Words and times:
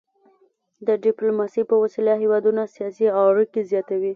د 0.87 0.89
ډيپلوماسي 1.05 1.63
په 1.69 1.75
وسيله 1.83 2.13
هیوادونه 2.23 2.61
سیاسي 2.75 3.05
اړيکي 3.23 3.61
زیاتوي. 3.71 4.09